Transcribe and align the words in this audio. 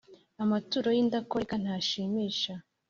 amaturo 0.43 0.87
y’indakoreka 0.95 1.55
ntashimisha. 1.63 2.53